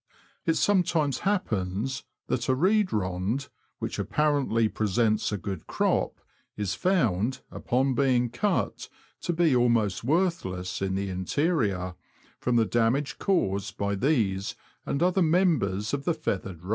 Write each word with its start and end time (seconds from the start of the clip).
It 0.47 0.55
sometimes 0.55 1.19
happens 1.19 2.05
that 2.25 2.49
a 2.49 2.55
reed 2.55 2.91
rond, 2.91 3.49
which 3.77 3.99
apparently 3.99 4.67
presents 4.67 5.31
a 5.31 5.37
good 5.37 5.67
crop, 5.67 6.19
is 6.57 6.73
found, 6.73 7.41
upon 7.51 7.93
being 7.93 8.31
cut, 8.31 8.89
to 9.21 9.31
be 9.31 9.55
almost 9.55 10.03
worthless 10.03 10.81
in 10.81 10.95
the 10.95 11.09
interior, 11.11 11.93
from 12.39 12.55
the 12.55 12.65
damage 12.65 13.19
caused 13.19 13.77
by 13.77 13.93
these 13.93 14.55
and 14.87 15.03
other 15.03 15.21
members 15.21 15.93
of 15.93 16.05
the 16.05 16.15
feathered 16.15 16.63
race. 16.63 16.69